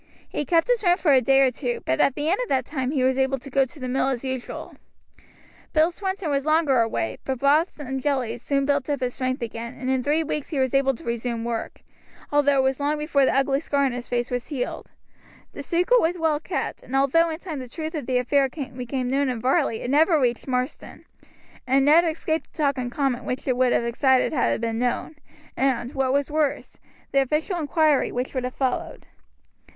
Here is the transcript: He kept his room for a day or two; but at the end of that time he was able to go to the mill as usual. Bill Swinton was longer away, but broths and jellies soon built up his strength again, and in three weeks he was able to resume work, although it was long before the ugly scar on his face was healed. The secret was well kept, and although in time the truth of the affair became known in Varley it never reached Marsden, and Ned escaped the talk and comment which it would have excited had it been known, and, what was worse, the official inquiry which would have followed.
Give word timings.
He 0.29 0.45
kept 0.45 0.67
his 0.67 0.83
room 0.83 0.97
for 0.97 1.13
a 1.13 1.21
day 1.21 1.41
or 1.41 1.51
two; 1.51 1.81
but 1.85 1.99
at 2.01 2.15
the 2.15 2.27
end 2.27 2.39
of 2.41 2.49
that 2.49 2.65
time 2.65 2.89
he 2.89 3.03
was 3.03 3.19
able 3.19 3.37
to 3.37 3.51
go 3.51 3.65
to 3.65 3.79
the 3.79 3.87
mill 3.87 4.07
as 4.09 4.23
usual. 4.25 4.73
Bill 5.73 5.91
Swinton 5.91 6.31
was 6.31 6.43
longer 6.47 6.81
away, 6.81 7.19
but 7.23 7.37
broths 7.37 7.79
and 7.79 8.01
jellies 8.01 8.41
soon 8.41 8.65
built 8.65 8.89
up 8.89 8.99
his 9.01 9.13
strength 9.13 9.43
again, 9.43 9.77
and 9.79 9.91
in 9.91 10.01
three 10.01 10.23
weeks 10.23 10.49
he 10.49 10.57
was 10.57 10.73
able 10.73 10.95
to 10.95 11.03
resume 11.03 11.43
work, 11.45 11.83
although 12.31 12.57
it 12.57 12.63
was 12.63 12.79
long 12.79 12.97
before 12.97 13.25
the 13.25 13.35
ugly 13.35 13.59
scar 13.59 13.85
on 13.85 13.91
his 13.91 14.09
face 14.09 14.31
was 14.31 14.47
healed. 14.47 14.89
The 15.53 15.61
secret 15.61 16.01
was 16.01 16.17
well 16.17 16.39
kept, 16.39 16.81
and 16.81 16.95
although 16.95 17.29
in 17.29 17.37
time 17.37 17.59
the 17.59 17.69
truth 17.69 17.93
of 17.93 18.07
the 18.07 18.17
affair 18.17 18.49
became 18.49 19.07
known 19.07 19.29
in 19.29 19.39
Varley 19.39 19.81
it 19.81 19.91
never 19.91 20.19
reached 20.19 20.47
Marsden, 20.47 21.05
and 21.67 21.85
Ned 21.85 22.05
escaped 22.05 22.51
the 22.51 22.57
talk 22.57 22.79
and 22.79 22.91
comment 22.91 23.23
which 23.23 23.47
it 23.47 23.55
would 23.55 23.71
have 23.71 23.83
excited 23.85 24.33
had 24.33 24.51
it 24.53 24.61
been 24.61 24.79
known, 24.79 25.17
and, 25.55 25.93
what 25.93 26.11
was 26.11 26.31
worse, 26.31 26.77
the 27.11 27.21
official 27.21 27.59
inquiry 27.59 28.11
which 28.11 28.33
would 28.33 28.45
have 28.45 28.55
followed. 28.55 29.05